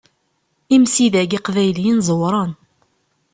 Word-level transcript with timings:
Imsidag 0.75 1.29
iqbayliyen 1.37 1.99
ẓewren. 2.07 2.51